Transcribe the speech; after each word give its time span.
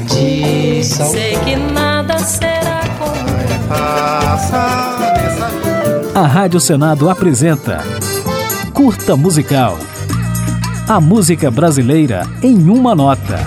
tradição. 0.00 1.10
Sei 1.10 1.36
que 1.38 1.56
nada 1.56 2.18
será 2.18 2.80
como 2.98 3.16
A 6.14 6.26
Rádio 6.26 6.60
Senado 6.60 7.08
apresenta 7.10 7.82
Curta 8.72 9.16
Musical. 9.16 9.78
A 10.88 11.00
música 11.00 11.50
brasileira 11.50 12.22
em 12.42 12.70
uma 12.70 12.94
nota. 12.94 13.38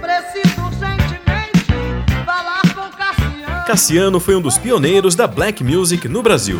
Preciso 0.00 0.60
urgentemente 0.60 1.64
falar 2.26 2.62
com 2.74 2.96
Cassiano. 2.96 3.64
Cassiano 3.66 4.20
foi 4.20 4.36
um 4.36 4.40
dos 4.40 4.58
pioneiros 4.58 5.14
da 5.14 5.26
black 5.26 5.64
music 5.64 6.06
no 6.08 6.22
Brasil. 6.22 6.58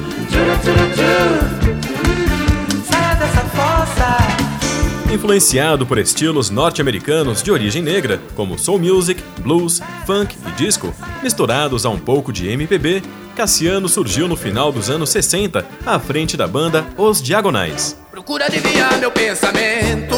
Influenciado 5.15 5.87
por 5.87 5.97
estilos 5.97 6.51
norte-americanos 6.51 7.41
de 7.41 7.53
origem 7.53 7.81
negra, 7.81 8.21
como 8.35 8.59
soul 8.59 8.81
music, 8.81 9.23
blues, 9.39 9.81
funk 10.05 10.37
e 10.45 10.51
disco, 10.61 10.93
misturados 11.23 11.87
a 11.87 11.89
um 11.89 11.99
pouco 12.01 12.33
de 12.33 12.49
MPB, 12.49 13.01
Cassiano 13.37 13.89
surgiu 13.89 14.27
no 14.27 14.35
final 14.35 14.73
dos 14.73 14.91
anos 14.91 15.11
60 15.11 15.65
à 15.87 16.01
frente 16.01 16.37
da 16.37 16.49
banda 16.49 16.85
Os 16.99 17.23
Diagonais. 17.23 17.97
Procura 18.11 18.47
adivinhar 18.47 18.99
meu 18.99 19.13
pensamento. 19.13 20.17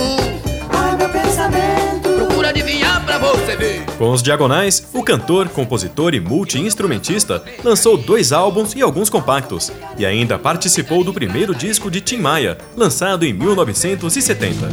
Ai, 0.70 0.96
meu 0.96 1.10
pensamento. 1.10 2.05
Adivinhar 2.46 3.05
pra 3.05 3.18
você 3.18 3.56
ver. 3.56 3.84
Com 3.98 4.10
Os 4.10 4.23
Diagonais, 4.23 4.87
o 4.92 5.02
cantor, 5.02 5.48
compositor 5.48 6.14
e 6.14 6.20
multi-instrumentista 6.20 7.42
lançou 7.64 7.96
dois 7.96 8.32
álbuns 8.32 8.73
e 8.74 8.80
alguns 8.80 9.10
compactos, 9.10 9.73
e 9.98 10.06
ainda 10.06 10.38
participou 10.38 11.02
do 11.02 11.12
primeiro 11.12 11.54
disco 11.54 11.90
de 11.90 12.01
Tim 12.01 12.18
Maia, 12.18 12.56
lançado 12.77 13.24
em 13.24 13.32
1970. 13.32 14.68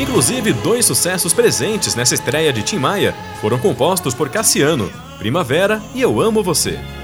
Inclusive, 0.00 0.52
dois 0.52 0.84
sucessos 0.84 1.32
presentes 1.32 1.94
nessa 1.94 2.14
estreia 2.14 2.52
de 2.52 2.62
Tim 2.62 2.78
Maia 2.78 3.14
foram 3.40 3.56
compostos 3.56 4.14
por 4.14 4.28
Cassiano, 4.28 4.90
Primavera 5.18 5.80
e 5.94 6.00
Eu 6.00 6.20
Amo 6.20 6.42
Você. 6.42 6.97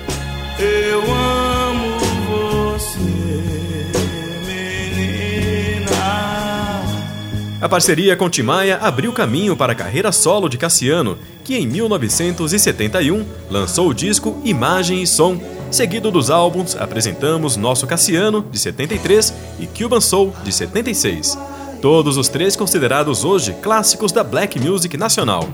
A 7.64 7.68
parceria 7.68 8.14
com 8.14 8.28
Tim 8.28 8.42
Maia 8.42 8.76
abriu 8.76 9.10
caminho 9.10 9.56
para 9.56 9.72
a 9.72 9.74
carreira 9.74 10.12
solo 10.12 10.50
de 10.50 10.58
Cassiano, 10.58 11.16
que 11.42 11.56
em 11.56 11.66
1971 11.66 13.24
lançou 13.48 13.88
o 13.88 13.94
disco 13.94 14.38
Imagem 14.44 15.02
e 15.02 15.06
Som. 15.06 15.40
Seguido 15.70 16.10
dos 16.10 16.28
álbuns, 16.28 16.76
apresentamos 16.76 17.56
Nosso 17.56 17.86
Cassiano, 17.86 18.44
de 18.52 18.58
73, 18.58 19.32
e 19.58 19.66
Cuban 19.66 20.02
Soul, 20.02 20.34
de 20.44 20.52
76. 20.52 21.38
Todos 21.80 22.18
os 22.18 22.28
três 22.28 22.54
considerados 22.54 23.24
hoje 23.24 23.56
clássicos 23.62 24.12
da 24.12 24.22
black 24.22 24.60
music 24.60 24.98
nacional. 24.98 25.48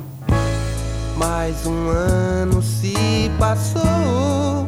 Mais 1.17 1.65
um 1.65 1.91
ano 1.91 2.61
se 2.61 3.31
passou 3.39 4.60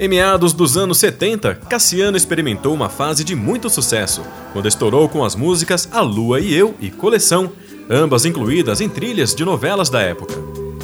Em 0.00 0.06
meados 0.06 0.52
dos 0.52 0.76
anos 0.76 0.98
70, 0.98 1.56
Cassiano 1.68 2.16
experimentou 2.16 2.72
uma 2.72 2.88
fase 2.88 3.24
de 3.24 3.34
muito 3.34 3.68
sucesso, 3.68 4.22
quando 4.52 4.68
estourou 4.68 5.08
com 5.08 5.24
as 5.24 5.34
músicas 5.34 5.88
A 5.90 6.00
Lua 6.00 6.38
e 6.38 6.54
Eu 6.54 6.72
e 6.80 6.88
Coleção, 6.88 7.50
ambas 7.90 8.24
incluídas 8.24 8.80
em 8.80 8.88
trilhas 8.88 9.34
de 9.34 9.44
novelas 9.44 9.90
da 9.90 10.00
época. 10.00 10.34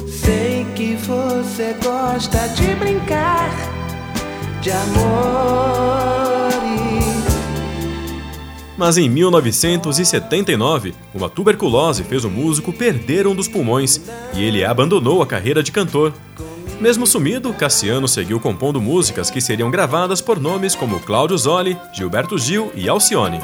Sei 0.05 0.65
que 0.75 0.97
você 0.97 1.73
gosta 1.81 2.45
de 2.49 2.75
brincar 2.75 3.49
de 4.61 4.71
amores. 4.71 5.95
Mas 8.77 8.97
em 8.97 9.09
1979, 9.09 10.93
uma 11.13 11.29
tuberculose 11.29 12.03
fez 12.03 12.25
o 12.25 12.29
músico 12.29 12.73
perder 12.73 13.27
um 13.27 13.33
dos 13.33 13.47
pulmões 13.47 14.01
e 14.33 14.43
ele 14.43 14.65
abandonou 14.65 15.21
a 15.21 15.25
carreira 15.25 15.63
de 15.63 15.71
cantor. 15.71 16.11
Mesmo 16.79 17.07
sumido, 17.07 17.53
Cassiano 17.53 18.07
seguiu 18.07 18.39
compondo 18.39 18.81
músicas 18.81 19.29
que 19.29 19.39
seriam 19.39 19.71
gravadas 19.71 20.21
por 20.21 20.39
nomes 20.39 20.75
como 20.75 20.99
Cláudio 20.99 21.37
Zoli, 21.37 21.77
Gilberto 21.93 22.37
Gil 22.37 22.71
e 22.75 22.89
Alcione. 22.89 23.39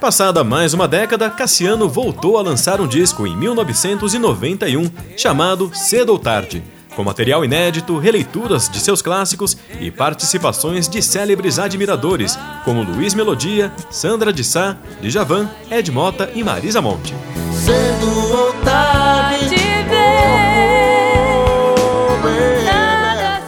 Passada 0.00 0.44
mais 0.44 0.74
uma 0.74 0.86
década, 0.86 1.30
Cassiano 1.30 1.88
voltou 1.88 2.36
a 2.36 2.42
lançar 2.42 2.80
um 2.80 2.86
disco 2.86 3.26
em 3.26 3.36
1991 3.36 4.88
chamado 5.16 5.70
Cedo 5.74 6.12
ou 6.12 6.18
Tarde, 6.18 6.62
com 6.94 7.02
material 7.02 7.44
inédito, 7.44 7.98
releituras 7.98 8.68
de 8.68 8.78
seus 8.78 9.02
clássicos 9.02 9.56
e 9.80 9.90
participações 9.90 10.88
de 10.88 11.02
célebres 11.02 11.58
admiradores 11.58 12.38
como 12.64 12.82
Luiz 12.82 13.14
Melodia, 13.14 13.72
Sandra 13.90 14.32
de 14.32 14.44
Sá, 14.44 14.76
Djavan, 15.02 15.48
Ed 15.70 15.90
Mota 15.90 16.30
e 16.34 16.44
Marisa 16.44 16.80
Monte. 16.80 17.14
Cedo 17.66 18.08
ou 18.32 18.52
tarde, 18.62 19.48
de 19.48 19.56
ver. 19.56 19.96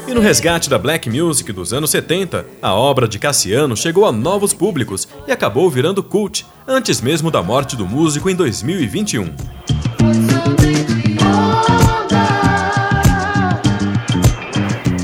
E 0.08 0.12
no 0.12 0.20
resgate 0.20 0.68
da 0.68 0.76
black 0.76 1.08
music 1.08 1.52
dos 1.52 1.72
anos 1.72 1.90
70, 1.90 2.44
a 2.60 2.74
obra 2.74 3.06
de 3.06 3.16
Cassiano 3.16 3.76
chegou 3.76 4.04
a 4.04 4.10
novos 4.10 4.52
públicos 4.52 5.06
e 5.28 5.30
acabou 5.30 5.70
virando 5.70 6.02
cult, 6.02 6.44
antes 6.66 7.00
mesmo 7.00 7.30
da 7.30 7.44
morte 7.44 7.76
do 7.76 7.86
músico 7.86 8.28
em 8.28 8.34
2021. 8.34 9.32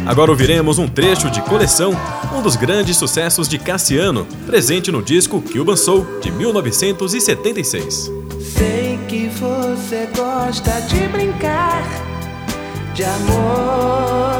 Agora 0.04 0.32
ouviremos 0.32 0.80
um 0.80 0.88
trecho 0.88 1.30
de 1.30 1.40
Coleção, 1.42 1.92
um 2.36 2.42
dos 2.42 2.56
grandes 2.56 2.96
sucessos 2.96 3.48
de 3.48 3.60
Cassiano, 3.60 4.26
presente 4.44 4.90
no 4.90 5.00
disco 5.00 5.40
Cuban 5.40 5.76
Soul 5.76 6.04
de 6.20 6.32
1976. 6.32 8.10
Que 9.14 9.28
você 9.28 10.08
gosta 10.16 10.80
de 10.88 11.06
brincar 11.06 11.84
de 12.94 13.04
amores. 13.04 14.34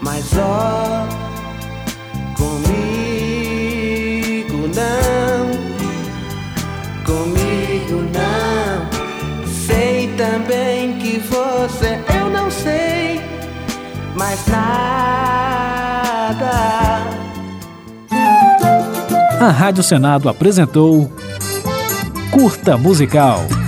Mas 0.00 0.32
ó, 0.38 1.08
comigo 2.36 2.70
não, 4.76 5.50
comigo 7.04 8.00
não. 8.14 8.86
Sei 9.66 10.06
também 10.16 10.98
que 11.00 11.18
você, 11.18 11.98
eu 12.16 12.30
não 12.30 12.48
sei 12.48 13.20
mais 14.14 14.46
nada. 14.46 14.70
A 19.40 19.50
Rádio 19.50 19.82
Senado 19.82 20.28
apresentou 20.28 21.10
Curta 22.30 22.76
Musical. 22.78 23.59